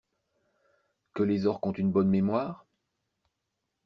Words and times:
Que 1.13 1.21
les 1.21 1.45
orques 1.45 1.67
ont 1.67 1.73
une 1.73 1.91
bonne 1.91 2.07
mémoire? 2.09 2.65